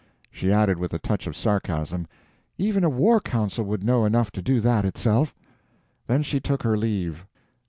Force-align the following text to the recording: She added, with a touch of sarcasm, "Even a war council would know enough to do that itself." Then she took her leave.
She 0.31 0.51
added, 0.51 0.79
with 0.79 0.95
a 0.95 0.97
touch 0.97 1.27
of 1.27 1.35
sarcasm, 1.35 2.07
"Even 2.57 2.83
a 2.83 2.89
war 2.89 3.19
council 3.21 3.65
would 3.65 3.83
know 3.83 4.03
enough 4.03 4.31
to 4.31 4.41
do 4.41 4.59
that 4.61 4.83
itself." 4.83 5.35
Then 6.07 6.23
she 6.23 6.39
took 6.39 6.63
her 6.63 6.75
leave. 6.75 7.23